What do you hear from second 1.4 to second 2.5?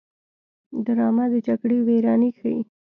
جګړې ویرانۍ